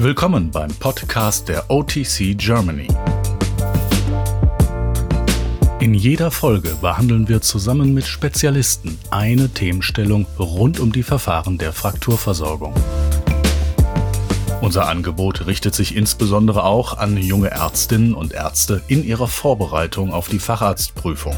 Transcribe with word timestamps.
Willkommen 0.00 0.52
beim 0.52 0.72
Podcast 0.74 1.48
der 1.48 1.72
OTC 1.72 2.38
Germany. 2.38 2.86
In 5.80 5.92
jeder 5.92 6.30
Folge 6.30 6.76
behandeln 6.80 7.26
wir 7.26 7.40
zusammen 7.40 7.94
mit 7.94 8.06
Spezialisten 8.06 8.96
eine 9.10 9.48
Themenstellung 9.48 10.24
rund 10.38 10.78
um 10.78 10.92
die 10.92 11.02
Verfahren 11.02 11.58
der 11.58 11.72
Frakturversorgung. 11.72 12.74
Unser 14.60 14.86
Angebot 14.86 15.48
richtet 15.48 15.74
sich 15.74 15.96
insbesondere 15.96 16.62
auch 16.62 16.96
an 16.96 17.16
junge 17.16 17.50
Ärztinnen 17.50 18.14
und 18.14 18.32
Ärzte 18.32 18.80
in 18.86 19.02
ihrer 19.02 19.26
Vorbereitung 19.26 20.12
auf 20.12 20.28
die 20.28 20.38
Facharztprüfung. 20.38 21.34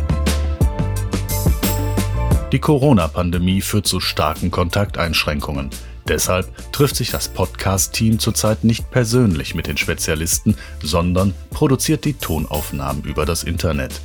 Die 2.53 2.59
Corona-Pandemie 2.59 3.63
führt 3.63 3.87
zu 3.87 4.01
starken 4.01 4.51
Kontakteinschränkungen. 4.51 5.71
Deshalb 6.11 6.73
trifft 6.73 6.97
sich 6.97 7.13
das 7.13 7.29
Podcast-Team 7.29 8.19
zurzeit 8.19 8.65
nicht 8.65 8.91
persönlich 8.91 9.55
mit 9.55 9.69
den 9.69 9.77
Spezialisten, 9.77 10.57
sondern 10.83 11.35
produziert 11.51 12.05
die 12.05 12.15
Tonaufnahmen 12.15 13.05
über 13.05 13.25
das 13.25 13.45
Internet. 13.45 14.01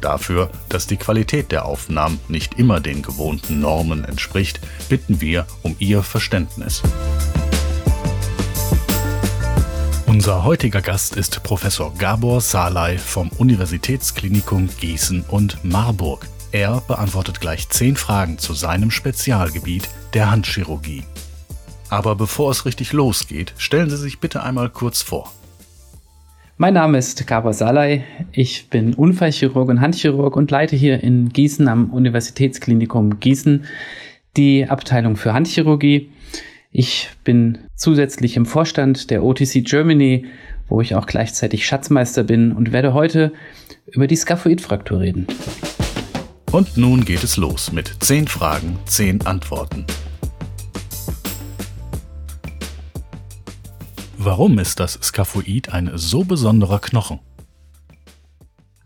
Dafür, 0.00 0.50
dass 0.68 0.88
die 0.88 0.96
Qualität 0.96 1.52
der 1.52 1.64
Aufnahmen 1.64 2.18
nicht 2.26 2.58
immer 2.58 2.80
den 2.80 3.02
gewohnten 3.02 3.60
Normen 3.60 4.04
entspricht, 4.04 4.58
bitten 4.88 5.20
wir 5.20 5.46
um 5.62 5.76
Ihr 5.78 6.02
Verständnis. 6.02 6.82
Unser 10.06 10.42
heutiger 10.42 10.82
Gast 10.82 11.14
ist 11.14 11.40
Professor 11.44 11.94
Gabor 11.96 12.40
Salai 12.40 12.98
vom 12.98 13.28
Universitätsklinikum 13.38 14.68
Gießen 14.80 15.22
und 15.28 15.64
Marburg. 15.64 16.26
Er 16.50 16.80
beantwortet 16.88 17.40
gleich 17.40 17.68
zehn 17.68 17.94
Fragen 17.94 18.38
zu 18.38 18.54
seinem 18.54 18.90
Spezialgebiet 18.90 19.88
der 20.14 20.32
Handchirurgie. 20.32 21.04
Aber 21.94 22.16
bevor 22.16 22.50
es 22.50 22.66
richtig 22.66 22.92
losgeht, 22.92 23.54
stellen 23.56 23.88
Sie 23.88 23.96
sich 23.96 24.18
bitte 24.18 24.42
einmal 24.42 24.68
kurz 24.68 25.00
vor. 25.00 25.32
Mein 26.56 26.74
Name 26.74 26.98
ist 26.98 27.24
Gabor 27.24 27.52
Salai. 27.52 28.02
Ich 28.32 28.68
bin 28.68 28.94
Unfallchirurg 28.94 29.68
und 29.68 29.80
Handchirurg 29.80 30.34
und 30.34 30.50
leite 30.50 30.74
hier 30.74 31.04
in 31.04 31.28
Gießen 31.28 31.68
am 31.68 31.90
Universitätsklinikum 31.90 33.20
Gießen 33.20 33.66
die 34.36 34.68
Abteilung 34.68 35.14
für 35.14 35.34
Handchirurgie. 35.34 36.10
Ich 36.72 37.10
bin 37.22 37.58
zusätzlich 37.76 38.36
im 38.36 38.44
Vorstand 38.44 39.10
der 39.10 39.22
OTC 39.22 39.64
Germany, 39.64 40.26
wo 40.68 40.80
ich 40.80 40.96
auch 40.96 41.06
gleichzeitig 41.06 41.64
Schatzmeister 41.64 42.24
bin 42.24 42.50
und 42.50 42.72
werde 42.72 42.92
heute 42.92 43.32
über 43.86 44.08
die 44.08 44.16
Skaphoidfraktur 44.16 44.98
reden. 44.98 45.28
Und 46.50 46.76
nun 46.76 47.04
geht 47.04 47.22
es 47.22 47.36
los 47.36 47.70
mit 47.70 47.94
10 48.00 48.26
Fragen, 48.26 48.80
10 48.86 49.26
Antworten. 49.26 49.86
Warum 54.26 54.58
ist 54.58 54.80
das 54.80 54.98
Skaphoid 55.02 55.74
ein 55.74 55.90
so 55.96 56.24
besonderer 56.24 56.78
Knochen? 56.78 57.20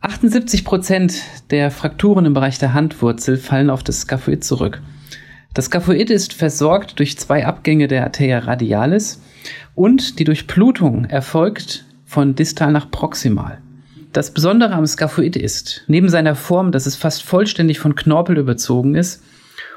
78 0.00 0.64
Prozent 0.64 1.22
der 1.50 1.70
Frakturen 1.70 2.24
im 2.24 2.34
Bereich 2.34 2.58
der 2.58 2.74
Handwurzel 2.74 3.36
fallen 3.36 3.70
auf 3.70 3.84
das 3.84 4.00
Skaphoid 4.00 4.42
zurück. 4.42 4.82
Das 5.54 5.66
Skaphoid 5.66 6.10
ist 6.10 6.32
versorgt 6.32 6.98
durch 6.98 7.16
zwei 7.18 7.46
Abgänge 7.46 7.86
der 7.86 8.02
Arteria 8.02 8.40
radialis 8.40 9.22
und 9.76 10.18
die 10.18 10.24
Durchblutung 10.24 11.04
erfolgt 11.04 11.84
von 12.04 12.34
distal 12.34 12.72
nach 12.72 12.90
proximal. 12.90 13.62
Das 14.12 14.34
Besondere 14.34 14.72
am 14.72 14.88
Skaphoid 14.88 15.36
ist, 15.36 15.84
neben 15.86 16.08
seiner 16.08 16.34
Form, 16.34 16.72
dass 16.72 16.86
es 16.86 16.96
fast 16.96 17.22
vollständig 17.22 17.78
von 17.78 17.94
Knorpel 17.94 18.38
überzogen 18.38 18.96
ist 18.96 19.22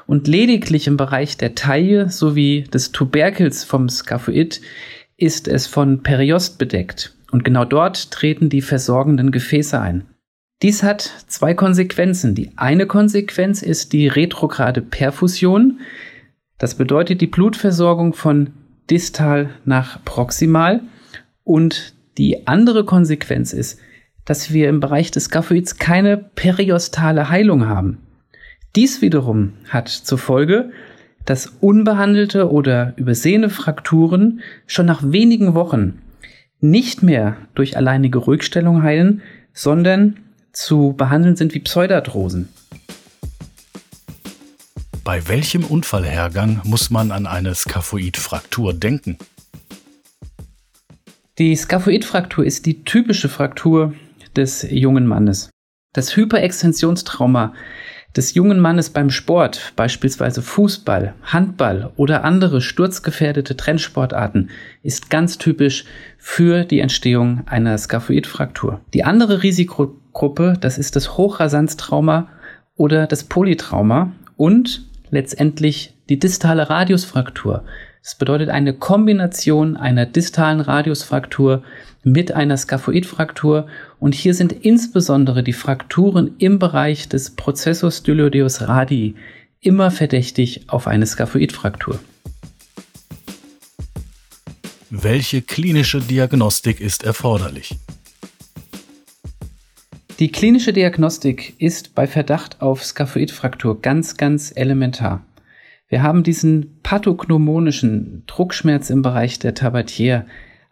und 0.08 0.26
lediglich 0.26 0.88
im 0.88 0.96
Bereich 0.96 1.36
der 1.36 1.54
Taille 1.54 2.10
sowie 2.10 2.64
des 2.64 2.90
Tuberkels 2.90 3.62
vom 3.62 3.88
Skaphoid 3.88 4.60
ist 5.22 5.46
es 5.46 5.68
von 5.68 6.02
Periost 6.02 6.58
bedeckt. 6.58 7.14
Und 7.30 7.44
genau 7.44 7.64
dort 7.64 8.10
treten 8.10 8.48
die 8.48 8.60
versorgenden 8.60 9.30
Gefäße 9.30 9.80
ein. 9.80 10.04
Dies 10.62 10.82
hat 10.82 11.24
zwei 11.28 11.54
Konsequenzen. 11.54 12.34
Die 12.34 12.50
eine 12.56 12.86
Konsequenz 12.86 13.62
ist 13.62 13.92
die 13.92 14.08
retrograde 14.08 14.82
Perfusion. 14.82 15.80
Das 16.58 16.74
bedeutet 16.74 17.20
die 17.20 17.28
Blutversorgung 17.28 18.14
von 18.14 18.50
distal 18.90 19.50
nach 19.64 20.04
proximal. 20.04 20.80
Und 21.44 21.94
die 22.18 22.48
andere 22.48 22.84
Konsequenz 22.84 23.52
ist, 23.52 23.78
dass 24.24 24.52
wir 24.52 24.68
im 24.68 24.80
Bereich 24.80 25.12
des 25.12 25.24
Skaphoids 25.24 25.78
keine 25.78 26.16
periostale 26.16 27.28
Heilung 27.28 27.68
haben. 27.68 27.98
Dies 28.74 29.02
wiederum 29.02 29.52
hat 29.68 29.88
zur 29.88 30.18
Folge, 30.18 30.72
dass 31.24 31.46
unbehandelte 31.60 32.50
oder 32.50 32.94
übersehene 32.96 33.50
Frakturen 33.50 34.40
schon 34.66 34.86
nach 34.86 35.02
wenigen 35.04 35.54
Wochen 35.54 36.00
nicht 36.60 37.02
mehr 37.02 37.36
durch 37.54 37.76
alleinige 37.76 38.18
Ruhigstellung 38.18 38.82
heilen, 38.82 39.22
sondern 39.52 40.18
zu 40.52 40.94
behandeln 40.96 41.36
sind 41.36 41.54
wie 41.54 41.60
Pseudarthrosen. 41.60 42.48
Bei 45.04 45.26
welchem 45.26 45.64
Unfallhergang 45.64 46.60
muss 46.64 46.90
man 46.90 47.10
an 47.10 47.26
eine 47.26 47.54
Skaphoidfraktur 47.54 48.72
denken? 48.72 49.18
Die 51.38 51.56
Skaphoidfraktur 51.56 52.44
ist 52.44 52.66
die 52.66 52.84
typische 52.84 53.28
Fraktur 53.28 53.94
des 54.36 54.62
jungen 54.70 55.06
Mannes. 55.06 55.50
Das 55.92 56.14
Hyperextensionstrauma 56.16 57.54
des 58.16 58.34
jungen 58.34 58.60
Mannes 58.60 58.90
beim 58.90 59.10
Sport, 59.10 59.72
beispielsweise 59.76 60.42
Fußball, 60.42 61.14
Handball 61.22 61.92
oder 61.96 62.24
andere 62.24 62.60
sturzgefährdete 62.60 63.56
Trendsportarten, 63.56 64.50
ist 64.82 65.10
ganz 65.10 65.38
typisch 65.38 65.84
für 66.18 66.64
die 66.64 66.80
Entstehung 66.80 67.42
einer 67.46 67.76
Skaphoidfraktur. 67.78 68.80
Die 68.92 69.04
andere 69.04 69.42
Risikogruppe, 69.42 70.56
das 70.60 70.78
ist 70.78 70.96
das 70.96 71.16
Hochrasanztrauma 71.16 72.28
oder 72.76 73.06
das 73.06 73.24
Polytrauma 73.24 74.12
und 74.36 74.86
letztendlich 75.10 75.94
die 76.08 76.18
distale 76.18 76.68
Radiusfraktur. 76.68 77.64
Das 78.02 78.16
bedeutet 78.16 78.48
eine 78.48 78.74
Kombination 78.74 79.76
einer 79.76 80.06
distalen 80.06 80.60
Radiusfraktur 80.60 81.62
mit 82.02 82.32
einer 82.32 82.56
Skaphoidfraktur 82.56 83.68
und 84.00 84.12
hier 84.16 84.34
sind 84.34 84.52
insbesondere 84.52 85.44
die 85.44 85.52
Frakturen 85.52 86.34
im 86.38 86.58
Bereich 86.58 87.08
des 87.08 87.30
Prozessus 87.30 87.98
styloideus 87.98 88.62
radii 88.62 89.14
immer 89.60 89.92
verdächtig 89.92 90.62
auf 90.66 90.88
eine 90.88 91.06
Skaphoidfraktur. 91.06 92.00
Welche 94.90 95.40
klinische 95.40 96.00
Diagnostik 96.00 96.80
ist 96.80 97.04
erforderlich? 97.04 97.76
Die 100.18 100.32
klinische 100.32 100.72
Diagnostik 100.72 101.54
ist 101.58 101.94
bei 101.94 102.08
Verdacht 102.08 102.60
auf 102.60 102.84
Skaphoidfraktur 102.84 103.80
ganz, 103.80 104.16
ganz 104.16 104.52
elementar. 104.54 105.24
Wir 105.92 106.02
haben 106.02 106.22
diesen 106.22 106.78
pathognomonischen 106.82 108.22
Druckschmerz 108.26 108.88
im 108.88 109.02
Bereich 109.02 109.38
der 109.40 109.54
Tabatiere, 109.54 110.24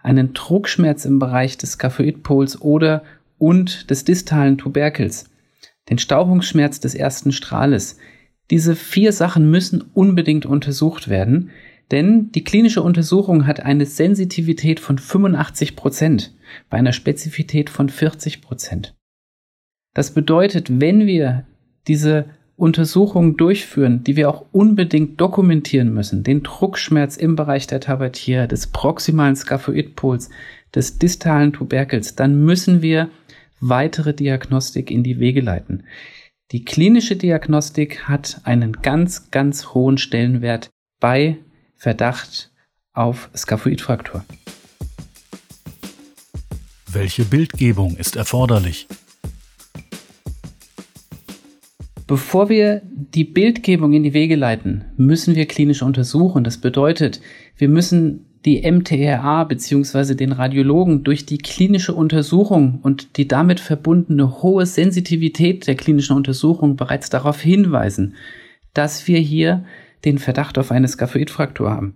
einen 0.03 0.33
Druckschmerz 0.33 1.05
im 1.05 1.19
Bereich 1.19 1.59
des 1.59 1.73
Skaphoidpols 1.73 2.63
oder 2.63 3.03
und 3.37 3.91
des 3.91 4.07
distalen 4.07 4.57
Tuberkels, 4.57 5.29
den 5.91 5.99
Stauchungsschmerz 5.99 6.81
des 6.81 6.95
ersten 6.95 7.33
Strahles. 7.33 7.99
Diese 8.49 8.75
vier 8.75 9.13
Sachen 9.13 9.51
müssen 9.51 9.85
unbedingt 9.93 10.47
untersucht 10.47 11.09
werden, 11.09 11.51
denn 11.91 12.33
die 12.33 12.43
klinische 12.43 12.83
Untersuchung 12.83 13.47
hat 13.47 13.61
eine 13.61 13.85
Sensitivität 13.85 14.81
von 14.81 14.97
85 14.97 15.77
Prozent 15.77 16.33
bei 16.71 16.79
einer 16.79 16.95
Spezifität 16.95 17.69
von 17.69 17.91
40 17.91 18.41
Prozent. 18.41 18.95
Das 19.93 20.15
bedeutet, 20.15 20.81
wenn 20.81 21.05
wir 21.05 21.45
diese 21.89 22.25
Untersuchungen 22.61 23.39
durchführen, 23.39 24.05
die 24.05 24.17
wir 24.17 24.29
auch 24.29 24.45
unbedingt 24.53 25.19
dokumentieren 25.19 25.95
müssen, 25.95 26.23
den 26.23 26.43
Druckschmerz 26.43 27.17
im 27.17 27.35
Bereich 27.35 27.67
der 27.67 27.81
Tabatiere, 27.81 28.49
des 28.49 28.67
proximalen 28.67 29.35
Skaphoidpols, 29.35 30.29
des 30.75 30.99
distalen 30.99 31.55
Tuberkels, 31.55 32.17
dann 32.17 32.45
müssen 32.45 32.83
wir 32.83 33.09
weitere 33.61 34.13
Diagnostik 34.13 34.91
in 34.91 35.03
die 35.03 35.19
Wege 35.19 35.41
leiten. 35.41 35.85
Die 36.53 36.65
klinische 36.65 37.17
Diagnostik 37.17 38.09
hat 38.09 38.43
einen 38.45 38.75
ganz, 38.75 39.31
ganz 39.31 39.69
hohen 39.69 39.97
Stellenwert 39.97 40.69
bei 41.01 41.39
Verdacht 41.77 42.53
auf 42.93 43.31
Skaphoidfraktur. 43.35 44.25
Welche 46.93 47.25
Bildgebung 47.25 47.97
ist 47.97 48.17
erforderlich? 48.17 48.87
Bevor 52.11 52.49
wir 52.49 52.83
die 53.15 53.23
Bildgebung 53.23 53.93
in 53.93 54.03
die 54.03 54.15
Wege 54.15 54.35
leiten, 54.35 54.85
müssen 54.97 55.37
wir 55.37 55.47
klinisch 55.47 55.81
untersuchen. 55.81 56.43
Das 56.43 56.59
bedeutet, 56.59 57.21
wir 57.57 57.69
müssen 57.69 58.27
die 58.45 58.69
MTRA 58.69 59.45
bzw. 59.45 60.17
den 60.17 60.33
Radiologen 60.33 61.05
durch 61.05 61.25
die 61.25 61.39
klinische 61.39 61.95
Untersuchung 61.95 62.81
und 62.83 63.17
die 63.17 63.29
damit 63.29 63.61
verbundene 63.61 64.43
hohe 64.43 64.67
Sensitivität 64.67 65.69
der 65.69 65.77
klinischen 65.77 66.17
Untersuchung 66.17 66.75
bereits 66.75 67.11
darauf 67.11 67.41
hinweisen, 67.41 68.17
dass 68.75 69.07
wir 69.07 69.21
hier 69.21 69.65
den 70.05 70.19
Verdacht 70.19 70.59
auf 70.59 70.73
eine 70.73 70.89
Skaphoidfraktur 70.89 71.71
haben. 71.71 71.95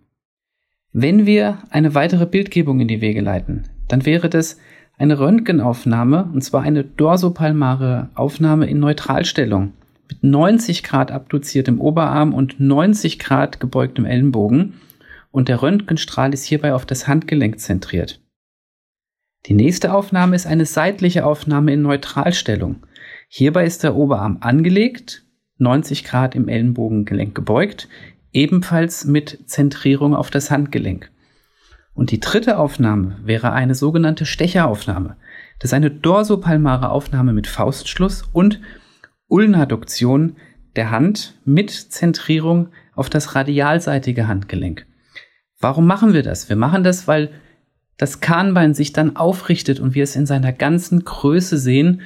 Wenn 0.92 1.26
wir 1.26 1.58
eine 1.70 1.96
weitere 1.96 2.26
Bildgebung 2.26 2.78
in 2.78 2.86
die 2.86 3.00
Wege 3.00 3.20
leiten, 3.20 3.64
dann 3.88 4.06
wäre 4.06 4.28
das 4.28 4.58
eine 4.96 5.18
Röntgenaufnahme, 5.18 6.30
und 6.32 6.44
zwar 6.44 6.62
eine 6.62 6.84
dorsopalmare 6.84 8.10
Aufnahme 8.14 8.66
in 8.66 8.78
Neutralstellung 8.78 9.72
mit 10.08 10.22
90 10.22 10.82
Grad 10.82 11.10
abduziertem 11.10 11.80
Oberarm 11.80 12.34
und 12.34 12.60
90 12.60 13.18
Grad 13.18 13.60
gebeugtem 13.60 14.04
Ellenbogen 14.04 14.74
und 15.30 15.48
der 15.48 15.62
Röntgenstrahl 15.62 16.32
ist 16.32 16.44
hierbei 16.44 16.74
auf 16.74 16.86
das 16.86 17.08
Handgelenk 17.08 17.58
zentriert. 17.58 18.20
Die 19.46 19.54
nächste 19.54 19.92
Aufnahme 19.92 20.36
ist 20.36 20.46
eine 20.46 20.64
seitliche 20.64 21.26
Aufnahme 21.26 21.72
in 21.72 21.82
Neutralstellung. 21.82 22.86
Hierbei 23.28 23.66
ist 23.66 23.82
der 23.82 23.94
Oberarm 23.94 24.38
angelegt, 24.40 25.24
90 25.58 26.04
Grad 26.04 26.34
im 26.34 26.48
Ellenbogengelenk 26.48 27.34
gebeugt, 27.34 27.88
ebenfalls 28.32 29.04
mit 29.04 29.40
Zentrierung 29.46 30.14
auf 30.14 30.30
das 30.30 30.50
Handgelenk. 30.50 31.10
Und 31.94 32.10
die 32.10 32.20
dritte 32.20 32.58
Aufnahme 32.58 33.18
wäre 33.22 33.52
eine 33.52 33.74
sogenannte 33.74 34.26
Stecheraufnahme. 34.26 35.16
Das 35.58 35.70
ist 35.70 35.74
eine 35.74 35.90
dorsopalmare 35.90 36.90
Aufnahme 36.90 37.32
mit 37.32 37.46
Faustschluss 37.46 38.22
und 38.32 38.60
Ulnaduktion 39.34 40.36
der 40.76 40.92
Hand 40.92 41.40
mit 41.44 41.72
Zentrierung 41.72 42.68
auf 42.94 43.10
das 43.10 43.34
radialseitige 43.34 44.28
Handgelenk. 44.28 44.86
Warum 45.58 45.88
machen 45.88 46.12
wir 46.12 46.22
das? 46.22 46.48
Wir 46.48 46.54
machen 46.54 46.84
das, 46.84 47.08
weil 47.08 47.30
das 47.96 48.20
Kahnbein 48.20 48.74
sich 48.74 48.92
dann 48.92 49.16
aufrichtet 49.16 49.80
und 49.80 49.96
wir 49.96 50.04
es 50.04 50.14
in 50.14 50.26
seiner 50.26 50.52
ganzen 50.52 51.02
Größe 51.02 51.58
sehen 51.58 52.02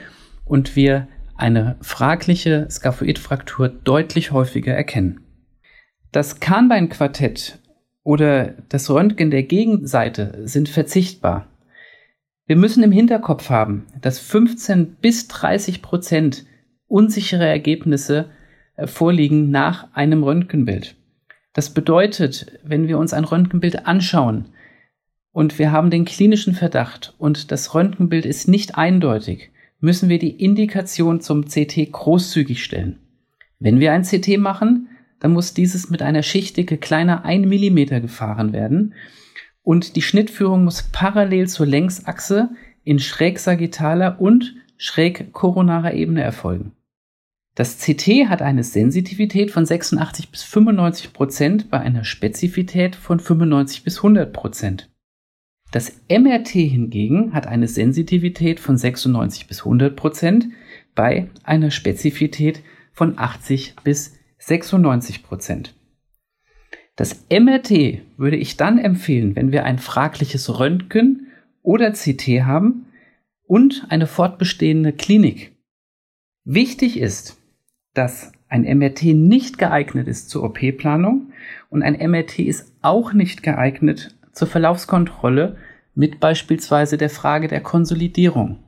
und 0.46 0.74
wir 0.74 1.06
eine 1.36 1.76
fragliche 1.82 2.66
Skaphoidfraktur 2.70 3.68
deutlich 3.68 4.32
häufiger 4.32 4.72
erkennen. 4.72 5.20
Das 6.12 6.40
Kahnbeinquartett 6.40 7.58
oder 8.04 8.54
das 8.70 8.88
Röntgen 8.88 9.30
der 9.30 9.42
Gegenseite 9.42 10.40
sind 10.44 10.70
verzichtbar. 10.70 11.46
Wir 12.46 12.56
müssen 12.56 12.82
im 12.82 12.92
Hinterkopf 12.92 13.50
haben, 13.50 13.84
dass 14.00 14.18
15 14.18 14.96
bis 15.02 15.28
30 15.28 15.82
Prozent 15.82 16.46
unsichere 16.88 17.46
Ergebnisse 17.46 18.30
äh, 18.76 18.86
vorliegen 18.86 19.50
nach 19.50 19.92
einem 19.94 20.22
Röntgenbild. 20.24 20.96
Das 21.52 21.70
bedeutet, 21.70 22.58
wenn 22.64 22.88
wir 22.88 22.98
uns 22.98 23.12
ein 23.12 23.24
Röntgenbild 23.24 23.86
anschauen 23.86 24.46
und 25.32 25.58
wir 25.58 25.72
haben 25.72 25.90
den 25.90 26.04
klinischen 26.04 26.54
Verdacht 26.54 27.14
und 27.18 27.52
das 27.52 27.74
Röntgenbild 27.74 28.26
ist 28.26 28.48
nicht 28.48 28.76
eindeutig, 28.76 29.50
müssen 29.80 30.08
wir 30.08 30.18
die 30.18 30.42
Indikation 30.42 31.20
zum 31.20 31.44
CT 31.44 31.92
großzügig 31.92 32.62
stellen. 32.64 32.98
Wenn 33.58 33.80
wir 33.80 33.92
ein 33.92 34.02
CT 34.02 34.38
machen, 34.38 34.88
dann 35.20 35.32
muss 35.32 35.54
dieses 35.54 35.90
mit 35.90 36.02
einer 36.02 36.22
Schichtdicke 36.22 36.78
kleiner 36.78 37.24
1 37.24 37.46
mm 37.46 38.00
gefahren 38.00 38.52
werden 38.52 38.94
und 39.62 39.96
die 39.96 40.02
Schnittführung 40.02 40.64
muss 40.64 40.84
parallel 40.92 41.48
zur 41.48 41.66
Längsachse 41.66 42.50
in 42.84 42.98
schräg 42.98 43.38
sagittaler 43.38 44.20
und 44.20 44.54
schräg 44.76 45.32
koronarer 45.32 45.92
Ebene 45.92 46.22
erfolgen. 46.22 46.72
Das 47.58 47.78
CT 47.78 48.28
hat 48.28 48.40
eine 48.40 48.62
Sensitivität 48.62 49.50
von 49.50 49.66
86 49.66 50.30
bis 50.30 50.44
95 50.44 51.12
Prozent 51.12 51.70
bei 51.70 51.80
einer 51.80 52.04
Spezifität 52.04 52.94
von 52.94 53.18
95 53.18 53.82
bis 53.82 53.96
100 53.96 54.32
Prozent. 54.32 54.88
Das 55.72 55.92
MRT 56.08 56.50
hingegen 56.50 57.34
hat 57.34 57.48
eine 57.48 57.66
Sensitivität 57.66 58.60
von 58.60 58.76
96 58.76 59.48
bis 59.48 59.64
100 59.64 59.96
Prozent 59.96 60.46
bei 60.94 61.30
einer 61.42 61.72
Spezifität 61.72 62.62
von 62.92 63.18
80 63.18 63.74
bis 63.82 64.14
96 64.38 65.24
Prozent. 65.24 65.74
Das 66.94 67.24
MRT 67.28 68.02
würde 68.16 68.36
ich 68.36 68.56
dann 68.56 68.78
empfehlen, 68.78 69.34
wenn 69.34 69.50
wir 69.50 69.64
ein 69.64 69.80
fragliches 69.80 70.60
Röntgen 70.60 71.26
oder 71.62 71.90
CT 71.90 72.44
haben 72.44 72.86
und 73.42 73.86
eine 73.88 74.06
fortbestehende 74.06 74.92
Klinik. 74.92 75.56
Wichtig 76.44 77.00
ist, 77.00 77.34
dass 77.98 78.30
ein 78.48 78.62
MRT 78.62 79.06
nicht 79.06 79.58
geeignet 79.58 80.06
ist 80.06 80.30
zur 80.30 80.44
OP-Planung 80.44 81.32
und 81.68 81.82
ein 81.82 81.94
MRT 81.94 82.38
ist 82.38 82.72
auch 82.80 83.12
nicht 83.12 83.42
geeignet 83.42 84.14
zur 84.32 84.46
Verlaufskontrolle 84.46 85.56
mit 85.96 86.20
beispielsweise 86.20 86.96
der 86.96 87.10
Frage 87.10 87.48
der 87.48 87.60
Konsolidierung. 87.60 88.60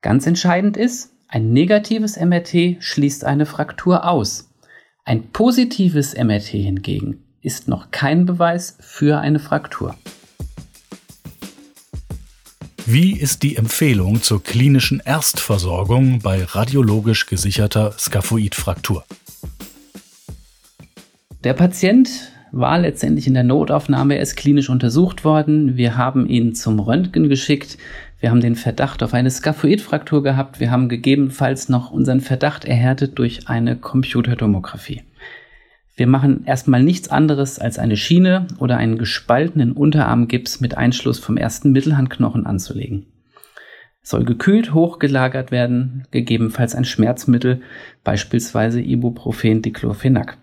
Ganz 0.00 0.28
entscheidend 0.28 0.76
ist, 0.76 1.12
ein 1.26 1.52
negatives 1.52 2.16
MRT 2.16 2.76
schließt 2.78 3.24
eine 3.24 3.46
Fraktur 3.46 4.08
aus. 4.08 4.54
Ein 5.04 5.32
positives 5.32 6.16
MRT 6.16 6.46
hingegen 6.46 7.24
ist 7.40 7.66
noch 7.66 7.90
kein 7.90 8.26
Beweis 8.26 8.78
für 8.78 9.18
eine 9.18 9.40
Fraktur. 9.40 9.96
Wie 12.88 13.18
ist 13.18 13.42
die 13.42 13.56
Empfehlung 13.56 14.22
zur 14.22 14.40
klinischen 14.40 15.02
Erstversorgung 15.04 16.20
bei 16.20 16.44
radiologisch 16.44 17.26
gesicherter 17.26 17.90
Skaphoidfraktur? 17.98 19.04
Der 21.42 21.54
Patient 21.54 22.08
war 22.52 22.78
letztendlich 22.78 23.26
in 23.26 23.34
der 23.34 23.42
Notaufnahme, 23.42 24.14
er 24.14 24.22
ist 24.22 24.36
klinisch 24.36 24.70
untersucht 24.70 25.24
worden. 25.24 25.76
Wir 25.76 25.96
haben 25.96 26.28
ihn 26.28 26.54
zum 26.54 26.78
Röntgen 26.78 27.28
geschickt. 27.28 27.76
Wir 28.20 28.30
haben 28.30 28.40
den 28.40 28.54
Verdacht 28.54 29.02
auf 29.02 29.14
eine 29.14 29.32
Skaphoidfraktur 29.32 30.22
gehabt. 30.22 30.60
Wir 30.60 30.70
haben 30.70 30.88
gegebenenfalls 30.88 31.68
noch 31.68 31.90
unseren 31.90 32.20
Verdacht 32.20 32.64
erhärtet 32.64 33.18
durch 33.18 33.48
eine 33.48 33.74
Computertomographie. 33.74 35.02
Wir 35.96 36.06
machen 36.06 36.44
erstmal 36.44 36.82
nichts 36.82 37.08
anderes 37.08 37.58
als 37.58 37.78
eine 37.78 37.96
Schiene 37.96 38.46
oder 38.58 38.76
einen 38.76 38.98
gespaltenen 38.98 39.72
Unterarmgips 39.72 40.60
mit 40.60 40.76
Einschluss 40.76 41.18
vom 41.18 41.38
ersten 41.38 41.72
Mittelhandknochen 41.72 42.46
anzulegen. 42.46 43.06
soll 44.02 44.24
gekühlt 44.24 44.72
hochgelagert 44.72 45.50
werden, 45.50 46.06
gegebenenfalls 46.12 46.76
ein 46.76 46.84
Schmerzmittel, 46.84 47.62
beispielsweise 48.04 48.80
Ibuprofen 48.80 49.62
Diclofenac. 49.62 50.38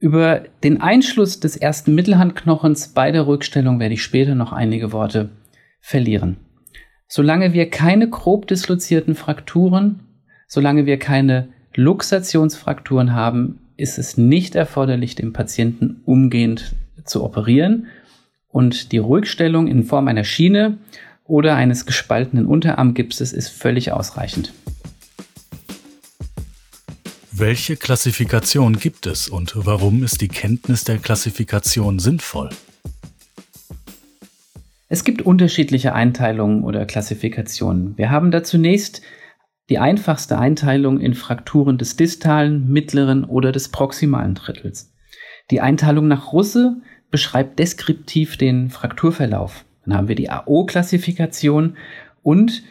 Über 0.00 0.42
den 0.64 0.80
Einschluss 0.80 1.38
des 1.38 1.56
ersten 1.56 1.94
Mittelhandknochens 1.94 2.88
bei 2.88 3.12
der 3.12 3.28
Rückstellung 3.28 3.78
werde 3.78 3.94
ich 3.94 4.02
später 4.02 4.34
noch 4.34 4.52
einige 4.52 4.90
Worte 4.90 5.28
verlieren. 5.80 6.38
Solange 7.06 7.52
wir 7.52 7.70
keine 7.70 8.08
grob 8.08 8.48
dislozierten 8.48 9.14
Frakturen, 9.14 10.00
solange 10.48 10.86
wir 10.86 10.98
keine 10.98 11.50
Luxationsfrakturen 11.76 13.12
haben, 13.12 13.61
ist 13.82 13.98
es 13.98 14.16
nicht 14.16 14.54
erforderlich, 14.54 15.16
den 15.16 15.32
Patienten 15.32 16.00
umgehend 16.04 16.76
zu 17.04 17.24
operieren 17.24 17.88
und 18.48 18.92
die 18.92 18.98
Ruhigstellung 18.98 19.66
in 19.66 19.82
Form 19.82 20.06
einer 20.06 20.22
Schiene 20.22 20.78
oder 21.24 21.56
eines 21.56 21.84
gespaltenen 21.84 22.46
Unterarmgipses 22.46 23.32
ist 23.32 23.48
völlig 23.48 23.90
ausreichend. 23.90 24.52
Welche 27.32 27.76
Klassifikation 27.76 28.78
gibt 28.78 29.06
es 29.06 29.28
und 29.28 29.52
warum 29.56 30.04
ist 30.04 30.20
die 30.20 30.28
Kenntnis 30.28 30.84
der 30.84 30.98
Klassifikation 30.98 31.98
sinnvoll? 31.98 32.50
Es 34.88 35.02
gibt 35.02 35.22
unterschiedliche 35.22 35.94
Einteilungen 35.94 36.62
oder 36.62 36.84
Klassifikationen. 36.84 37.96
Wir 37.96 38.10
haben 38.10 38.30
da 38.30 38.44
zunächst 38.44 39.02
die 39.72 39.78
einfachste 39.78 40.38
Einteilung 40.38 41.00
in 41.00 41.14
Frakturen 41.14 41.78
des 41.78 41.96
distalen, 41.96 42.70
mittleren 42.70 43.24
oder 43.24 43.52
des 43.52 43.70
proximalen 43.70 44.34
Drittels. 44.34 44.92
Die 45.50 45.62
Einteilung 45.62 46.08
nach 46.08 46.34
Russe 46.34 46.76
beschreibt 47.10 47.58
deskriptiv 47.58 48.36
den 48.36 48.68
Frakturverlauf. 48.68 49.64
Dann 49.86 49.96
haben 49.96 50.08
wir 50.08 50.14
die 50.14 50.28
AO-Klassifikation 50.28 51.78
und 52.22 52.62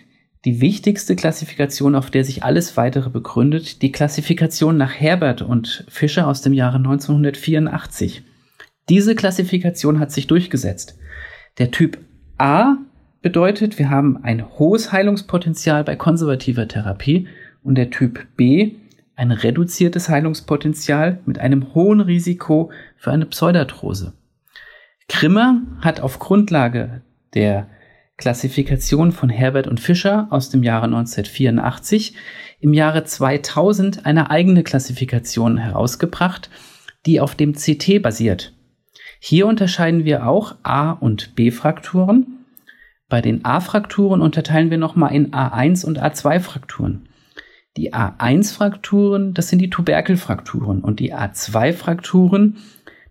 die 0.46 0.62
wichtigste 0.62 1.16
Klassifikation, 1.16 1.96
auf 1.96 2.12
der 2.12 2.24
sich 2.24 2.44
alles 2.44 2.78
weitere 2.78 3.10
begründet, 3.10 3.82
die 3.82 3.92
Klassifikation 3.92 4.78
nach 4.78 4.94
Herbert 4.94 5.42
und 5.42 5.86
Fischer 5.90 6.28
aus 6.28 6.44
dem 6.44 6.54
Jahre 6.54 6.78
1984. 6.78 8.22
Diese 8.90 9.16
Klassifikation 9.16 9.98
hat 9.98 10.12
sich 10.12 10.28
durchgesetzt. 10.28 11.00
Der 11.58 11.72
Typ 11.72 11.98
A 12.38 12.78
bedeutet, 13.22 13.80
wir 13.80 13.90
haben 13.90 14.24
ein 14.24 14.58
hohes 14.58 14.92
Heilungspotenzial 14.92 15.84
bei 15.84 15.96
konservativer 15.96 16.68
Therapie 16.68 17.28
und 17.64 17.76
der 17.76 17.90
Typ 17.90 18.28
B 18.36 18.74
ein 19.16 19.32
reduziertes 19.32 20.10
Heilungspotenzial 20.10 21.20
mit 21.26 21.38
einem 21.38 21.76
hohen 21.76 22.02
Risiko 22.02 22.72
für 22.98 23.12
eine 23.12 23.26
Pseudarthrose. 23.26 24.14
Grimmer 25.08 25.62
hat 25.82 26.00
auf 26.00 26.20
Grundlage 26.20 27.02
der 27.34 27.68
Klassifikation 28.18 29.12
von 29.12 29.30
Herbert 29.30 29.68
und 29.68 29.80
Fischer 29.80 30.28
aus 30.30 30.50
dem 30.50 30.64
Jahre 30.64 30.86
1984 30.86 32.16
im 32.60 32.74
Jahre 32.74 33.04
2000 33.04 34.06
eine 34.06 34.30
eigene 34.30 34.64
Klassifikation 34.64 35.58
herausgebracht, 35.58 36.50
die 37.06 37.20
auf 37.20 37.36
dem 37.36 37.54
CT 37.54 38.02
basiert. 38.02 38.54
Hier 39.20 39.48
unterscheiden 39.48 40.06
wir 40.06 40.28
auch 40.28 40.56
A- 40.64 40.92
und 40.92 41.36
B-Frakturen 41.36 42.41
bei 43.12 43.22
den 43.22 43.44
A-Frakturen 43.44 44.22
unterteilen 44.22 44.72
wir 44.72 44.78
nochmal 44.78 45.14
in 45.14 45.34
A1 45.34 45.86
und 45.86 46.02
A2-Frakturen. 46.02 47.10
Die 47.76 47.94
A1-Frakturen, 47.94 49.34
das 49.34 49.50
sind 49.50 49.60
die 49.60 49.70
Tuberkelfrakturen 49.70 50.80
und 50.80 51.02
die 51.02 51.14
A2-Frakturen, 51.14 52.56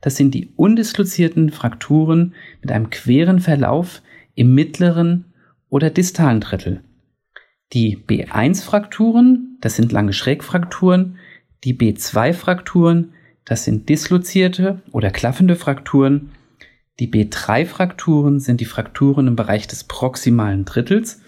das 0.01 0.17
sind 0.17 0.33
die 0.33 0.55
undislozierten 0.57 1.51
Frakturen 1.51 2.35
mit 2.63 2.73
einem 2.73 2.89
queren 2.89 3.41
Verlauf 3.41 4.01
im 4.35 4.55
mittleren 4.55 5.27
oder 5.69 5.91
distalen 5.91 6.41
Drittel. 6.41 6.81
Die 7.75 7.99
B1-Frakturen, 7.99 9.59
das 9.61 9.77
sind 9.77 9.93
lange 9.93 10.15
Schrägfrakturen, 10.15 11.19
die 11.63 11.75
B2-Frakturen, 11.75 13.13
das 13.45 13.65
sind 13.65 13.91
dislozierte 13.91 14.81
oder 14.93 15.11
klaffende 15.11 15.57
Frakturen, 15.57 16.31
die 17.01 17.11
B3-Frakturen 17.11 18.41
sind 18.41 18.61
die 18.61 18.67
Frakturen 18.67 19.27
im 19.27 19.37
Bereich 19.37 19.67
des 19.67 19.85
proximalen 19.85 20.67
Drittels 20.67 21.23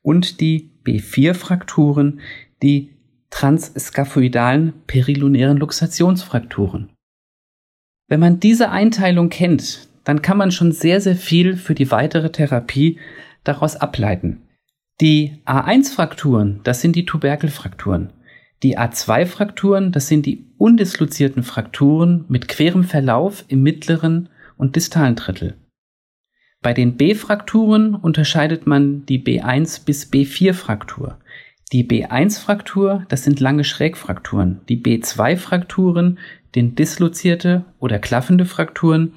und 0.00 0.40
die 0.40 0.70
B4-Frakturen 0.84 2.20
die 2.62 2.90
transskaphoidalen 3.30 4.72
perilunären 4.86 5.58
Luxationsfrakturen. 5.58 6.90
Wenn 8.06 8.20
man 8.20 8.40
diese 8.40 8.70
Einteilung 8.70 9.28
kennt, 9.28 9.88
dann 10.04 10.22
kann 10.22 10.38
man 10.38 10.52
schon 10.52 10.72
sehr, 10.72 11.00
sehr 11.00 11.16
viel 11.16 11.56
für 11.56 11.74
die 11.74 11.90
weitere 11.90 12.32
Therapie 12.32 12.98
daraus 13.44 13.76
ableiten. 13.76 14.42
Die 15.00 15.42
A1-Frakturen, 15.44 16.60
das 16.62 16.80
sind 16.80 16.96
die 16.96 17.04
Tuberkelfrakturen. 17.04 18.12
Die 18.62 18.78
A2-Frakturen, 18.78 19.92
das 19.92 20.08
sind 20.08 20.26
die 20.26 20.46
undislozierten 20.56 21.42
Frakturen 21.42 22.24
mit 22.28 22.48
querem 22.48 22.84
Verlauf 22.84 23.44
im 23.48 23.62
mittleren 23.62 24.28
und 24.58 24.76
distalen 24.76 25.16
Drittel. 25.16 25.56
Bei 26.60 26.74
den 26.74 26.96
B-Frakturen 26.96 27.94
unterscheidet 27.94 28.66
man 28.66 29.06
die 29.06 29.22
B1 29.22 29.84
bis 29.84 30.10
B4-Fraktur. 30.12 31.18
Die 31.72 31.86
B1-Fraktur, 31.86 33.04
das 33.08 33.24
sind 33.24 33.40
lange 33.40 33.62
Schrägfrakturen. 33.62 34.60
Die 34.68 34.82
B2-Frakturen, 34.82 36.18
den 36.54 36.74
dislozierte 36.74 37.64
oder 37.78 37.98
klaffende 37.98 38.44
Frakturen. 38.44 39.14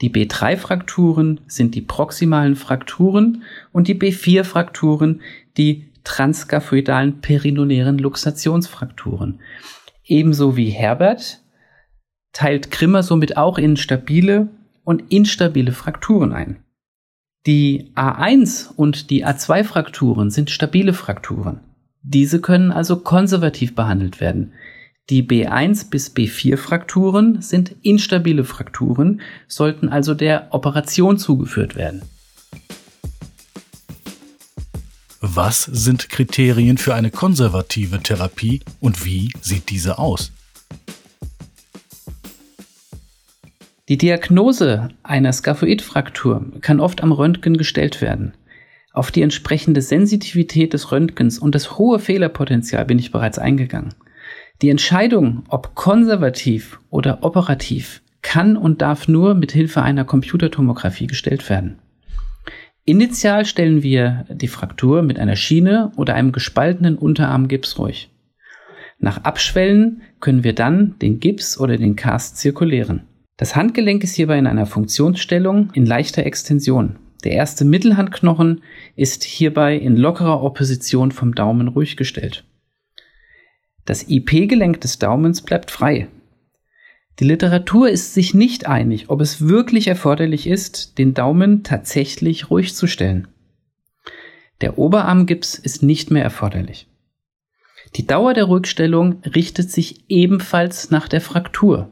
Die 0.00 0.10
B3-Frakturen 0.10 1.40
sind 1.46 1.74
die 1.74 1.82
proximalen 1.82 2.56
Frakturen 2.56 3.42
und 3.72 3.88
die 3.88 3.94
B4-Frakturen 3.94 5.20
die 5.56 5.92
transskaphoidalen 6.04 7.20
perinonären 7.20 7.98
Luxationsfrakturen. 7.98 9.40
Ebenso 10.04 10.56
wie 10.56 10.70
Herbert 10.70 11.42
teilt 12.32 12.70
Grimmer 12.70 13.02
somit 13.02 13.36
auch 13.36 13.58
in 13.58 13.76
stabile 13.76 14.48
und 14.84 15.04
instabile 15.10 15.72
Frakturen 15.72 16.32
ein. 16.32 16.58
Die 17.46 17.90
A1 17.96 18.72
und 18.74 19.10
die 19.10 19.26
A2 19.26 19.64
Frakturen 19.64 20.30
sind 20.30 20.50
stabile 20.50 20.92
Frakturen. 20.92 21.60
Diese 22.02 22.40
können 22.40 22.70
also 22.70 22.96
konservativ 22.96 23.74
behandelt 23.74 24.20
werden. 24.20 24.52
Die 25.10 25.24
B1 25.24 25.90
bis 25.90 26.14
B4 26.14 26.56
Frakturen 26.56 27.42
sind 27.42 27.74
instabile 27.82 28.44
Frakturen, 28.44 29.20
sollten 29.48 29.88
also 29.88 30.14
der 30.14 30.48
Operation 30.50 31.18
zugeführt 31.18 31.74
werden. 31.74 32.02
Was 35.20 35.64
sind 35.64 36.08
Kriterien 36.08 36.78
für 36.78 36.94
eine 36.94 37.10
konservative 37.10 38.00
Therapie 38.00 38.60
und 38.80 39.04
wie 39.04 39.32
sieht 39.40 39.70
diese 39.70 39.98
aus? 39.98 40.32
Die 43.92 43.98
Diagnose 43.98 44.88
einer 45.02 45.34
Skaphoidfraktur 45.34 46.50
kann 46.62 46.80
oft 46.80 47.02
am 47.02 47.12
Röntgen 47.12 47.58
gestellt 47.58 48.00
werden. 48.00 48.32
Auf 48.94 49.10
die 49.10 49.20
entsprechende 49.20 49.82
Sensitivität 49.82 50.72
des 50.72 50.92
Röntgens 50.92 51.38
und 51.38 51.54
das 51.54 51.76
hohe 51.76 51.98
Fehlerpotenzial 51.98 52.86
bin 52.86 52.98
ich 52.98 53.12
bereits 53.12 53.38
eingegangen. 53.38 53.92
Die 54.62 54.70
Entscheidung, 54.70 55.44
ob 55.50 55.74
konservativ 55.74 56.80
oder 56.88 57.22
operativ, 57.22 58.00
kann 58.22 58.56
und 58.56 58.80
darf 58.80 59.08
nur 59.08 59.34
mit 59.34 59.52
Hilfe 59.52 59.82
einer 59.82 60.06
Computertomographie 60.06 61.06
gestellt 61.06 61.50
werden. 61.50 61.78
Initial 62.86 63.44
stellen 63.44 63.82
wir 63.82 64.24
die 64.30 64.48
Fraktur 64.48 65.02
mit 65.02 65.18
einer 65.18 65.36
Schiene 65.36 65.92
oder 65.96 66.14
einem 66.14 66.32
gespaltenen 66.32 66.96
Unterarmgips 66.96 67.78
ruhig. 67.78 68.08
Nach 68.98 69.24
Abschwellen 69.24 70.00
können 70.18 70.44
wir 70.44 70.54
dann 70.54 70.98
den 71.02 71.20
Gips 71.20 71.60
oder 71.60 71.76
den 71.76 71.94
Cast 71.94 72.38
zirkulieren. 72.38 73.02
Das 73.36 73.56
Handgelenk 73.56 74.04
ist 74.04 74.14
hierbei 74.14 74.38
in 74.38 74.46
einer 74.46 74.66
Funktionsstellung 74.66 75.70
in 75.72 75.86
leichter 75.86 76.24
Extension. 76.24 76.98
Der 77.24 77.32
erste 77.32 77.64
Mittelhandknochen 77.64 78.62
ist 78.96 79.24
hierbei 79.24 79.76
in 79.76 79.96
lockerer 79.96 80.42
Opposition 80.42 81.12
vom 81.12 81.34
Daumen 81.34 81.68
ruhig 81.68 81.96
gestellt. 81.96 82.44
Das 83.84 84.08
IP-Gelenk 84.08 84.80
des 84.80 84.98
Daumens 84.98 85.42
bleibt 85.42 85.70
frei. 85.70 86.08
Die 87.18 87.24
Literatur 87.24 87.88
ist 87.88 88.14
sich 88.14 88.32
nicht 88.34 88.66
einig, 88.66 89.10
ob 89.10 89.20
es 89.20 89.46
wirklich 89.46 89.86
erforderlich 89.86 90.46
ist, 90.46 90.98
den 90.98 91.14
Daumen 91.14 91.62
tatsächlich 91.62 92.50
ruhig 92.50 92.74
zu 92.74 92.86
stellen. 92.86 93.28
Der 94.60 94.78
Oberarmgips 94.78 95.56
ist 95.56 95.82
nicht 95.82 96.10
mehr 96.10 96.22
erforderlich. 96.22 96.88
Die 97.96 98.06
Dauer 98.06 98.32
der 98.32 98.44
Ruhigstellung 98.44 99.20
richtet 99.22 99.70
sich 99.70 100.04
ebenfalls 100.08 100.90
nach 100.90 101.08
der 101.08 101.20
Fraktur. 101.20 101.90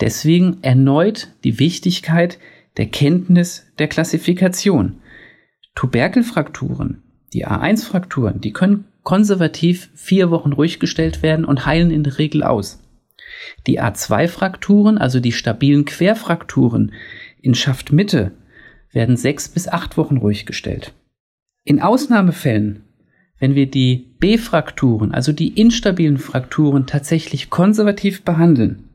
Deswegen 0.00 0.58
erneut 0.62 1.28
die 1.44 1.58
Wichtigkeit 1.58 2.38
der 2.76 2.86
Kenntnis 2.86 3.66
der 3.78 3.88
Klassifikation. 3.88 5.00
Tuberkelfrakturen, 5.74 7.02
die 7.32 7.46
A1-Frakturen, 7.46 8.40
die 8.40 8.52
können 8.52 8.86
konservativ 9.02 9.90
vier 9.94 10.30
Wochen 10.30 10.52
ruhig 10.52 10.80
gestellt 10.80 11.22
werden 11.22 11.44
und 11.44 11.66
heilen 11.66 11.90
in 11.90 12.02
der 12.02 12.18
Regel 12.18 12.42
aus. 12.42 12.82
Die 13.66 13.80
A2-Frakturen, 13.80 14.98
also 14.98 15.20
die 15.20 15.32
stabilen 15.32 15.84
Querfrakturen 15.84 16.92
in 17.40 17.54
Schaftmitte, 17.54 18.32
werden 18.92 19.16
sechs 19.16 19.48
bis 19.48 19.68
acht 19.68 19.96
Wochen 19.96 20.16
ruhig 20.16 20.46
gestellt. 20.46 20.94
In 21.64 21.80
Ausnahmefällen, 21.80 22.84
wenn 23.38 23.54
wir 23.54 23.70
die 23.70 24.14
B-Frakturen, 24.18 25.12
also 25.12 25.32
die 25.32 25.60
instabilen 25.60 26.18
Frakturen 26.18 26.86
tatsächlich 26.86 27.50
konservativ 27.50 28.24
behandeln, 28.24 28.87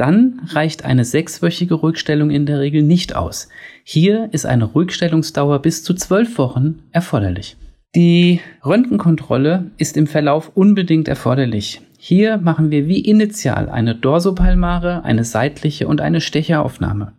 dann 0.00 0.40
reicht 0.46 0.84
eine 0.84 1.04
sechswöchige 1.04 1.74
Ruhigstellung 1.74 2.30
in 2.30 2.46
der 2.46 2.58
Regel 2.60 2.82
nicht 2.82 3.14
aus. 3.14 3.48
Hier 3.84 4.28
ist 4.32 4.46
eine 4.46 4.64
Ruhigstellungsdauer 4.64 5.60
bis 5.60 5.84
zu 5.84 5.94
zwölf 5.94 6.38
Wochen 6.38 6.82
erforderlich. 6.90 7.56
Die 7.94 8.40
Röntgenkontrolle 8.64 9.72
ist 9.76 9.96
im 9.96 10.06
Verlauf 10.06 10.52
unbedingt 10.54 11.08
erforderlich. 11.08 11.82
Hier 11.98 12.38
machen 12.38 12.70
wir 12.70 12.88
wie 12.88 13.00
initial 13.00 13.68
eine 13.68 13.94
dorsopalmare, 13.94 15.04
eine 15.04 15.24
seitliche 15.24 15.86
und 15.86 16.00
eine 16.00 16.20
Stecheraufnahme. 16.20 17.12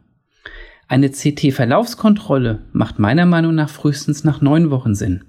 Eine 0.88 1.09
CT-Verlaufskontrolle 1.09 2.59
macht 2.73 3.00
meiner 3.00 3.25
Meinung 3.25 3.53
nach 3.53 3.69
frühestens 3.69 4.23
nach 4.23 4.41
neun 4.41 4.71
Wochen 4.71 4.95
Sinn. 4.95 5.23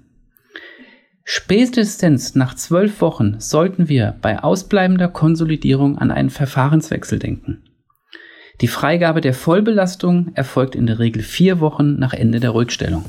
Spätestens 1.25 2.35
nach 2.35 2.53
zwölf 2.55 2.99
Wochen 2.99 3.39
sollten 3.39 3.87
wir 3.87 4.15
bei 4.21 4.43
ausbleibender 4.43 5.07
Konsolidierung 5.07 5.97
an 5.97 6.11
einen 6.11 6.29
Verfahrenswechsel 6.29 7.17
denken. 7.17 7.63
Die 8.61 8.67
Freigabe 8.67 9.21
der 9.21 9.33
Vollbelastung 9.33 10.31
erfolgt 10.35 10.75
in 10.75 10.85
der 10.85 10.99
Regel 10.99 11.23
vier 11.23 11.59
Wochen 11.59 11.97
nach 11.97 12.13
Ende 12.13 12.39
der 12.39 12.53
Rückstellung. 12.53 13.05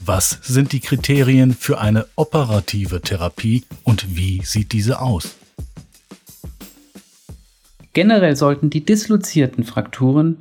Was 0.00 0.38
sind 0.42 0.72
die 0.72 0.80
Kriterien 0.80 1.52
für 1.52 1.80
eine 1.80 2.06
operative 2.16 3.00
Therapie 3.00 3.64
und 3.82 4.16
wie 4.16 4.40
sieht 4.44 4.72
diese 4.72 5.00
aus? 5.00 5.36
Generell 7.92 8.36
sollten 8.36 8.70
die 8.70 8.84
dislozierten 8.84 9.64
Frakturen 9.64 10.38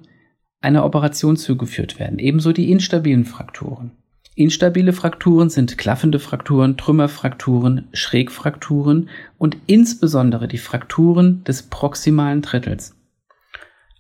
einer 0.62 0.86
Operation 0.86 1.36
zugeführt 1.36 2.00
werden, 2.00 2.20
ebenso 2.20 2.52
die 2.52 2.72
instabilen 2.72 3.26
Frakturen. 3.26 3.92
Instabile 4.38 4.92
Frakturen 4.92 5.50
sind 5.50 5.78
klaffende 5.78 6.20
Frakturen, 6.20 6.76
Trümmerfrakturen, 6.76 7.88
Schrägfrakturen 7.94 9.10
und 9.38 9.56
insbesondere 9.66 10.50
die 10.50 10.58
Frakturen 10.58 11.46
des 11.46 11.64
proximalen 11.64 12.42
Drittels. 12.42 12.98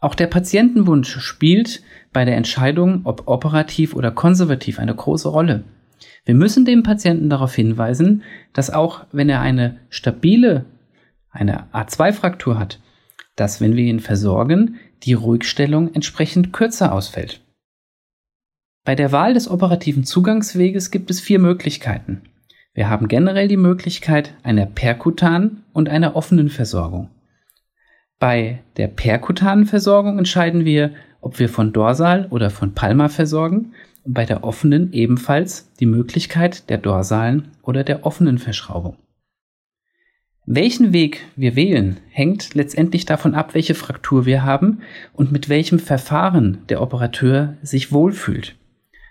Auch 0.02 0.14
der 0.14 0.28
Patientenwunsch 0.28 1.20
spielt 1.20 1.82
bei 2.12 2.26
der 2.26 2.36
Entscheidung, 2.36 3.02
ob 3.06 3.30
operativ 3.30 3.96
oder 3.96 4.12
konservativ, 4.12 4.78
eine 4.78 4.94
große 4.94 5.30
Rolle. 5.30 5.64
Wir 6.26 6.36
müssen 6.36 6.66
dem 6.66 6.84
Patienten 6.84 7.30
darauf 7.30 7.56
hinweisen, 7.56 8.24
dass 8.52 8.70
auch 8.70 9.06
wenn 9.14 9.30
er 9.30 9.40
eine 9.40 9.78
stabile, 9.90 10.66
eine 11.32 11.72
A2-Fraktur 11.72 12.60
hat, 12.60 12.82
dass 13.38 13.62
wenn 13.62 13.78
wir 13.78 13.86
ihn 13.86 14.02
versorgen, 14.02 14.76
die 15.04 15.14
Ruhigstellung 15.14 15.94
entsprechend 15.94 16.52
kürzer 16.52 16.92
ausfällt. 16.92 17.45
Bei 18.86 18.94
der 18.94 19.12
Wahl 19.12 19.34
des 19.34 19.50
operativen 19.50 20.04
Zugangsweges 20.04 20.92
gibt 20.92 21.10
es 21.10 21.20
vier 21.20 21.40
Möglichkeiten. 21.40 22.22
Wir 22.76 22.88
haben 22.88 23.08
generell 23.08 23.48
die 23.48 23.58
Möglichkeit 23.58 24.36
einer 24.44 24.68
perkutanen 24.68 25.64
und 25.74 25.90
einer 25.90 26.16
offenen 26.16 26.50
Versorgung. 26.50 27.10
Bei 28.20 28.60
der 28.78 28.88
perkutanen 28.88 29.66
Versorgung 29.66 30.20
entscheiden 30.20 30.66
wir, 30.66 30.92
ob 31.20 31.40
wir 31.40 31.50
von 31.50 31.74
Dorsal 31.74 32.28
oder 32.30 32.52
von 32.52 32.76
Palma 32.76 33.10
versorgen 33.10 33.74
und 34.04 34.14
bei 34.14 34.26
der 34.26 34.44
offenen 34.44 34.94
ebenfalls 34.94 35.74
die 35.80 35.88
Möglichkeit 35.88 36.70
der 36.70 36.78
dorsalen 36.78 37.48
oder 37.64 37.84
der 37.84 38.06
offenen 38.06 38.38
Verschraubung. 38.38 38.98
Welchen 40.46 40.94
Weg 40.94 41.22
wir 41.36 41.56
wählen, 41.56 41.98
hängt 42.12 42.54
letztendlich 42.54 43.06
davon 43.06 43.34
ab, 43.34 43.56
welche 43.56 43.74
Fraktur 43.74 44.28
wir 44.28 44.44
haben 44.44 44.82
und 45.14 45.32
mit 45.32 45.50
welchem 45.50 45.80
Verfahren 45.80 46.60
der 46.70 46.84
Operateur 46.84 47.56
sich 47.64 47.92
wohlfühlt. 47.92 48.56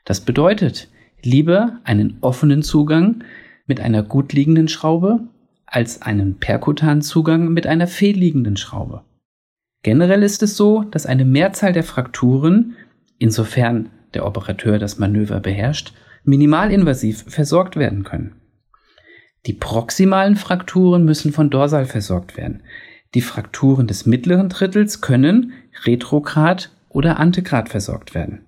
Das 0.04 0.20
bedeutet, 0.20 0.88
lieber 1.22 1.80
einen 1.84 2.18
offenen 2.20 2.62
Zugang 2.62 3.24
mit 3.66 3.80
einer 3.80 4.02
gut 4.02 4.32
liegenden 4.32 4.68
Schraube 4.68 5.20
als 5.66 6.02
einen 6.02 6.38
perkutanen 6.38 7.02
Zugang 7.02 7.48
mit 7.48 7.66
einer 7.66 7.86
fehlliegenden 7.86 8.56
Schraube. 8.56 9.02
Generell 9.82 10.22
ist 10.22 10.42
es 10.42 10.56
so, 10.56 10.82
dass 10.82 11.06
eine 11.06 11.24
Mehrzahl 11.24 11.72
der 11.72 11.84
Frakturen, 11.84 12.76
insofern 13.18 13.90
der 14.14 14.26
Operateur 14.26 14.78
das 14.78 14.98
Manöver 14.98 15.40
beherrscht, 15.40 15.92
minimalinvasiv 16.24 17.24
versorgt 17.28 17.76
werden 17.76 18.04
können. 18.04 18.36
Die 19.46 19.52
proximalen 19.52 20.36
Frakturen 20.36 21.04
müssen 21.04 21.32
von 21.32 21.50
dorsal 21.50 21.84
versorgt 21.84 22.36
werden. 22.36 22.62
Die 23.14 23.20
Frakturen 23.20 23.86
des 23.86 24.06
mittleren 24.06 24.48
Drittels 24.48 25.00
können 25.00 25.52
retrograd 25.84 26.70
oder 26.88 27.18
antegrad 27.18 27.68
versorgt 27.68 28.14
werden. 28.14 28.46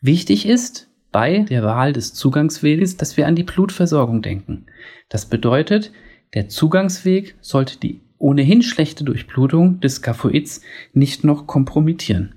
Wichtig 0.00 0.46
ist 0.46 0.88
bei 1.10 1.40
der 1.40 1.64
Wahl 1.64 1.92
des 1.92 2.14
Zugangsweges, 2.14 2.96
dass 2.96 3.16
wir 3.16 3.26
an 3.26 3.34
die 3.34 3.42
Blutversorgung 3.42 4.22
denken. 4.22 4.66
Das 5.08 5.26
bedeutet, 5.26 5.92
der 6.34 6.48
Zugangsweg 6.48 7.34
sollte 7.40 7.78
die 7.78 8.00
ohnehin 8.18 8.62
schlechte 8.62 9.04
Durchblutung 9.04 9.80
des 9.80 9.96
Skaphoids 9.96 10.60
nicht 10.92 11.24
noch 11.24 11.46
kompromittieren. 11.46 12.34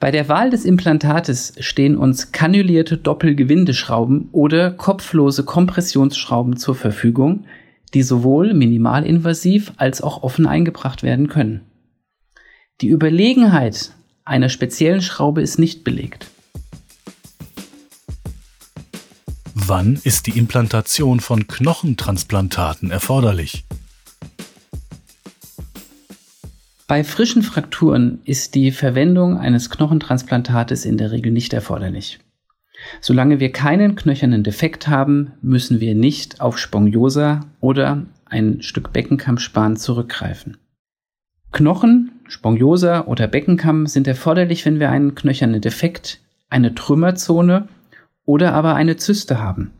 Bei 0.00 0.10
der 0.10 0.28
Wahl 0.28 0.50
des 0.50 0.64
Implantates 0.64 1.54
stehen 1.58 1.96
uns 1.96 2.30
kanulierte 2.30 2.96
Doppelgewindeschrauben 2.96 4.28
oder 4.32 4.70
kopflose 4.70 5.44
Kompressionsschrauben 5.44 6.56
zur 6.56 6.74
Verfügung, 6.74 7.46
die 7.94 8.02
sowohl 8.02 8.54
minimalinvasiv 8.54 9.72
als 9.76 10.02
auch 10.02 10.22
offen 10.22 10.46
eingebracht 10.46 11.02
werden 11.02 11.28
können. 11.28 11.62
Die 12.80 12.88
Überlegenheit 12.88 13.92
einer 14.24 14.50
speziellen 14.50 15.00
Schraube 15.00 15.40
ist 15.42 15.58
nicht 15.58 15.84
belegt. 15.84 16.27
Wann 19.68 20.00
ist 20.02 20.26
die 20.26 20.38
Implantation 20.38 21.20
von 21.20 21.46
Knochentransplantaten 21.46 22.90
erforderlich? 22.90 23.66
Bei 26.86 27.04
frischen 27.04 27.42
Frakturen 27.42 28.20
ist 28.24 28.54
die 28.54 28.70
Verwendung 28.72 29.36
eines 29.36 29.68
Knochentransplantates 29.68 30.86
in 30.86 30.96
der 30.96 31.12
Regel 31.12 31.32
nicht 31.32 31.52
erforderlich. 31.52 32.18
Solange 33.02 33.40
wir 33.40 33.52
keinen 33.52 33.94
knöchernen 33.94 34.42
Defekt 34.42 34.88
haben, 34.88 35.32
müssen 35.42 35.80
wir 35.80 35.94
nicht 35.94 36.40
auf 36.40 36.56
Spongiosa 36.56 37.40
oder 37.60 38.06
ein 38.24 38.62
Stück 38.62 38.94
Beckenkammspan 38.94 39.76
zurückgreifen. 39.76 40.56
Knochen, 41.52 42.12
Spongiosa 42.26 43.04
oder 43.04 43.26
Beckenkamm 43.26 43.86
sind 43.86 44.06
erforderlich, 44.06 44.64
wenn 44.64 44.80
wir 44.80 44.88
einen 44.88 45.14
knöchernen 45.14 45.60
Defekt, 45.60 46.20
eine 46.48 46.74
Trümmerzone 46.74 47.68
oder 48.28 48.52
aber 48.52 48.74
eine 48.74 48.98
Zyste 48.98 49.40
haben. 49.40 49.70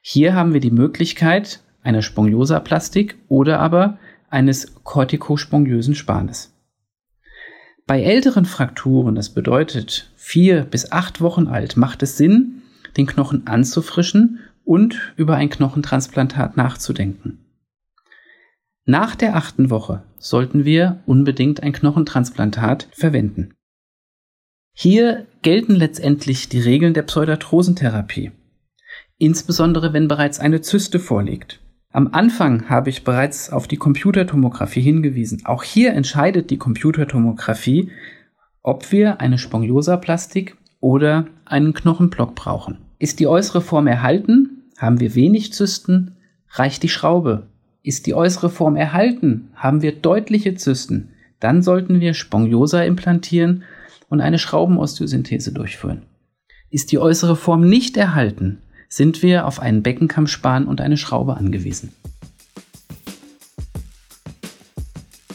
Hier 0.00 0.32
haben 0.32 0.52
wir 0.52 0.60
die 0.60 0.70
Möglichkeit 0.70 1.60
einer 1.82 2.02
Spongiosaplastik 2.02 3.16
oder 3.26 3.58
aber 3.58 3.98
eines 4.30 4.76
kortikospongiösen 4.84 5.96
Spanes. 5.96 6.54
Bei 7.84 8.00
älteren 8.00 8.44
Frakturen, 8.44 9.16
das 9.16 9.30
bedeutet 9.30 10.12
vier 10.14 10.62
bis 10.62 10.92
acht 10.92 11.20
Wochen 11.20 11.48
alt, 11.48 11.76
macht 11.76 12.04
es 12.04 12.16
Sinn, 12.16 12.62
den 12.96 13.06
Knochen 13.06 13.48
anzufrischen 13.48 14.38
und 14.62 15.12
über 15.16 15.34
ein 15.34 15.50
Knochentransplantat 15.50 16.56
nachzudenken. 16.56 17.40
Nach 18.84 19.16
der 19.16 19.34
achten 19.34 19.70
Woche 19.70 20.04
sollten 20.18 20.64
wir 20.64 21.02
unbedingt 21.06 21.64
ein 21.64 21.72
Knochentransplantat 21.72 22.86
verwenden. 22.92 23.53
Hier 24.76 25.26
gelten 25.42 25.76
letztendlich 25.76 26.48
die 26.48 26.58
Regeln 26.58 26.94
der 26.94 27.02
Pseudarthrosentherapie, 27.02 28.32
insbesondere 29.18 29.92
wenn 29.92 30.08
bereits 30.08 30.40
eine 30.40 30.62
Zyste 30.62 30.98
vorliegt. 30.98 31.60
Am 31.92 32.08
Anfang 32.10 32.68
habe 32.68 32.90
ich 32.90 33.04
bereits 33.04 33.50
auf 33.50 33.68
die 33.68 33.76
Computertomographie 33.76 34.80
hingewiesen. 34.80 35.42
Auch 35.44 35.62
hier 35.62 35.92
entscheidet 35.92 36.50
die 36.50 36.58
Computertomographie, 36.58 37.92
ob 38.62 38.90
wir 38.90 39.20
eine 39.20 39.38
Spongiosaplastik 39.38 40.56
oder 40.80 41.28
einen 41.44 41.72
Knochenblock 41.72 42.34
brauchen. 42.34 42.78
Ist 42.98 43.20
die 43.20 43.28
äußere 43.28 43.60
Form 43.60 43.86
erhalten, 43.86 44.64
haben 44.76 44.98
wir 44.98 45.14
wenig 45.14 45.52
Zysten, 45.52 46.16
reicht 46.50 46.82
die 46.82 46.88
Schraube. 46.88 47.46
Ist 47.84 48.06
die 48.06 48.14
äußere 48.14 48.50
Form 48.50 48.74
erhalten, 48.74 49.50
haben 49.54 49.82
wir 49.82 49.92
deutliche 49.92 50.56
Zysten, 50.56 51.10
dann 51.38 51.62
sollten 51.62 52.00
wir 52.00 52.14
Spongiosa 52.14 52.82
implantieren 52.82 53.62
und 54.08 54.20
eine 54.20 54.38
Schraubenosteosynthese 54.38 55.52
durchführen. 55.52 56.02
Ist 56.70 56.92
die 56.92 56.98
äußere 56.98 57.36
Form 57.36 57.68
nicht 57.68 57.96
erhalten, 57.96 58.62
sind 58.88 59.22
wir 59.22 59.46
auf 59.46 59.60
einen 59.60 59.82
Beckenkammspan 59.82 60.66
und 60.66 60.80
eine 60.80 60.96
Schraube 60.96 61.36
angewiesen. 61.36 61.92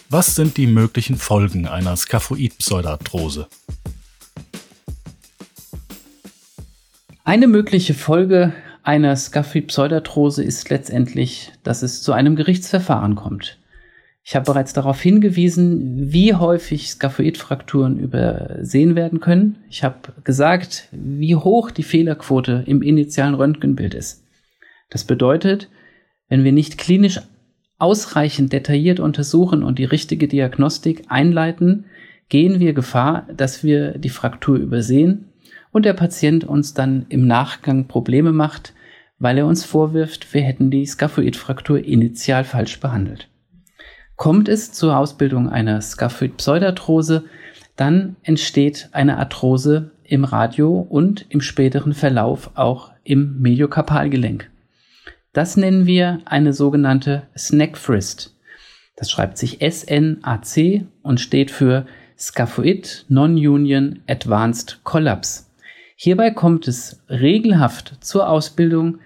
Was 0.09 0.33
sind 0.33 0.57
die 0.57 0.65
möglichen 0.65 1.17
Folgen 1.17 1.67
einer 1.67 1.95
Skaphoid-Pseudarthrose? 1.95 3.47
Eine 7.23 7.47
mögliche 7.47 7.93
Folge 7.93 8.53
einer 8.81 9.15
Skaphoid-Pseudarthrose 9.15 10.43
ist 10.43 10.71
letztendlich, 10.71 11.51
dass 11.61 11.83
es 11.83 12.01
zu 12.01 12.11
einem 12.11 12.35
Gerichtsverfahren 12.35 13.13
kommt. 13.13 13.58
Ich 14.23 14.35
habe 14.35 14.45
bereits 14.45 14.73
darauf 14.73 15.01
hingewiesen, 15.01 16.11
wie 16.11 16.35
häufig 16.35 16.89
Skaphoidfrakturen 16.89 17.99
übersehen 17.99 18.95
werden 18.95 19.19
können. 19.19 19.57
Ich 19.69 19.83
habe 19.83 19.97
gesagt, 20.23 20.89
wie 20.91 21.35
hoch 21.35 21.71
die 21.71 21.83
Fehlerquote 21.83 22.63
im 22.67 22.81
initialen 22.81 23.33
Röntgenbild 23.33 23.93
ist. 23.93 24.23
Das 24.89 25.03
bedeutet, 25.03 25.69
wenn 26.27 26.43
wir 26.43 26.51
nicht 26.51 26.77
klinisch 26.77 27.21
ausreichend 27.79 28.53
detailliert 28.53 28.99
untersuchen 28.99 29.63
und 29.63 29.79
die 29.79 29.85
richtige 29.85 30.27
Diagnostik 30.27 31.05
einleiten, 31.07 31.85
gehen 32.27 32.59
wir 32.59 32.73
Gefahr, 32.73 33.27
dass 33.35 33.63
wir 33.63 33.97
die 33.97 34.09
Fraktur 34.09 34.57
übersehen 34.57 35.29
und 35.71 35.85
der 35.85 35.93
Patient 35.93 36.43
uns 36.43 36.73
dann 36.73 37.05
im 37.09 37.25
Nachgang 37.25 37.87
Probleme 37.87 38.31
macht, 38.31 38.73
weil 39.17 39.37
er 39.37 39.47
uns 39.47 39.65
vorwirft, 39.65 40.33
wir 40.33 40.41
hätten 40.41 40.71
die 40.71 40.85
Skaphoidfraktur 40.85 41.83
initial 41.83 42.43
falsch 42.43 42.79
behandelt. 42.79 43.27
Kommt 44.19 44.49
es 44.49 44.73
zur 44.73 44.97
Ausbildung 44.97 45.47
einer 45.47 45.79
Skaphoid-Pseudarthrose, 45.79 47.23
dann 47.77 48.17
entsteht 48.21 48.89
eine 48.91 49.17
Arthrose 49.17 49.91
im 50.03 50.25
Radio 50.25 50.77
und 50.77 51.25
im 51.29 51.39
späteren 51.39 51.93
Verlauf 51.93 52.51
auch 52.55 52.91
im 53.05 53.39
Mediokarpalgelenk. 53.39 54.51
Das 55.31 55.55
nennen 55.55 55.85
wir 55.85 56.19
eine 56.25 56.51
sogenannte 56.51 57.27
Snack-Frist. 57.37 58.35
Das 58.97 59.09
schreibt 59.09 59.37
sich 59.37 59.59
SNAC 59.61 60.83
und 61.01 61.21
steht 61.21 61.49
für 61.49 61.85
Scaphoid 62.17 63.05
Non-Union 63.07 64.01
Advanced 64.05 64.81
Collapse. 64.83 65.45
Hierbei 65.95 66.31
kommt 66.31 66.67
es 66.67 67.01
regelhaft 67.07 67.95
zur 68.01 68.27
Ausbildung 68.27 68.97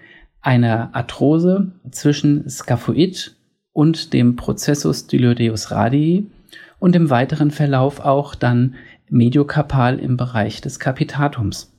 einer 0.42 0.90
Arthrose 0.94 1.72
zwischen 1.92 2.50
Scaphoid 2.50 3.36
und 3.74 4.14
dem 4.14 4.36
Prozessus 4.36 5.02
styloideus 5.02 5.72
radii 5.72 6.28
und 6.80 6.96
im 6.96 7.10
weiteren 7.10 7.52
Verlauf 7.52 8.00
auch 8.00 8.36
dann 8.36 8.76
mediokarpal 9.10 10.00
im 10.00 10.18
Bereich 10.18 10.62
des 10.62 10.80
Kapitatums. 10.80 11.72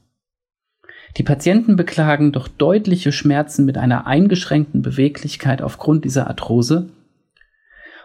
Die 1.16 1.22
Patienten 1.22 1.76
beklagen 1.76 2.32
doch 2.32 2.48
deutliche 2.48 3.12
Schmerzen 3.12 3.64
mit 3.64 3.78
einer 3.78 4.06
eingeschränkten 4.06 4.82
Beweglichkeit 4.82 5.62
aufgrund 5.62 6.04
dieser 6.04 6.26
Arthrose. 6.26 6.90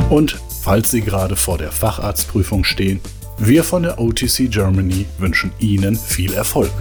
Und 0.10 0.42
falls 0.64 0.90
Sie 0.90 1.02
gerade 1.02 1.36
vor 1.36 1.60
der 1.60 1.72
Facharztprüfung 1.72 2.64
stehen, 2.64 3.00
wir 3.38 3.64
von 3.64 3.84
der 3.84 4.02
OTC 4.02 4.50
Germany 4.50 5.06
wünschen 5.20 5.52
Ihnen 5.60 5.96
viel 5.96 6.34
Erfolg. 6.34 6.72